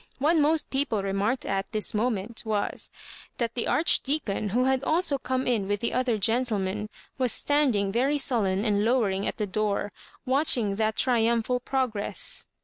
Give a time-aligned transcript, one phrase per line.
[0.17, 2.89] What most people remarked at this moment was,
[3.37, 6.89] that the Archdeacon, who had also come in with tlie other gentlemen,
[7.19, 9.91] was standing very sullen and lowering at the door,
[10.25, 12.47] watching that triumphal progress.